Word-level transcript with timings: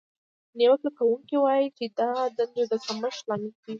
نیوکه 0.57 0.89
کوونکې 0.97 1.37
وایي 1.39 1.67
چې 1.77 1.85
دا 1.99 2.11
د 2.27 2.31
دندو 2.37 2.63
د 2.71 2.73
کمښت 2.85 3.21
لامل 3.29 3.51
کیږي. 3.61 3.69